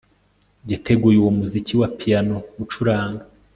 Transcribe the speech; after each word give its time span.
Yateguye 0.71 1.17
uwo 1.19 1.31
muziki 1.37 1.73
wa 1.81 1.87
piyano 1.97 2.35
gucuranga 2.57 3.23